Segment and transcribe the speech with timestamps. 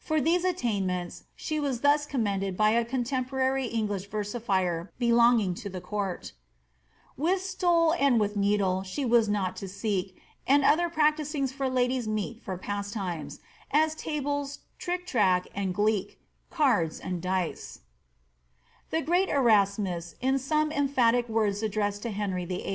[0.09, 5.79] 93 these attainments she was thus commended by a contemporary English versifier belonging to the
[5.79, 6.31] court:—
[7.17, 12.41] With stole' and with needle she was not to seek, And other pinfitiiiinga foi ladies meet
[12.41, 13.37] For pastimesi
[13.75, 16.17] ^eji tables, trio tiao^ and gleek,'
[16.49, 17.81] Cards, and dice/'
[18.89, 22.69] The gieat Erasmvs, in some emphatic words addressed to Henry VIII.